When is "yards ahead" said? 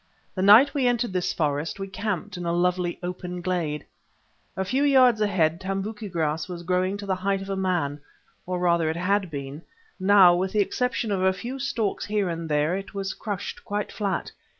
4.83-5.61